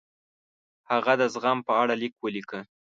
هغه 0.91 1.13
د 1.21 1.23
زغم 1.33 1.57
په 1.67 1.73
اړه 1.81 1.93
لیک 2.01 2.13
ولیکه. 2.19 2.59